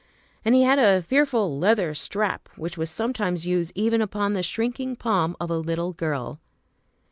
[0.43, 4.95] And he had a fearful leather strap, which was sometimes used even upon the shrinking
[4.95, 6.39] palm of a little girl.